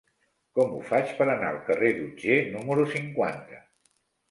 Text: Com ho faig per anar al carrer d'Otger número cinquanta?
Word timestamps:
Com 0.59 0.71
ho 0.77 0.79
faig 0.91 1.11
per 1.19 1.27
anar 1.33 1.51
al 1.51 1.61
carrer 1.69 1.93
d'Otger 1.99 2.41
número 2.57 2.89
cinquanta? 2.97 3.63